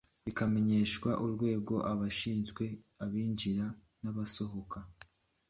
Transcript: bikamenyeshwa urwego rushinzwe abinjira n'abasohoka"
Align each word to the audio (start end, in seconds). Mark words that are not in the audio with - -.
bikamenyeshwa 0.25 1.09
urwego 1.23 1.73
rushinzwe 1.99 2.63
abinjira 3.05 3.65
n'abasohoka" 4.01 4.77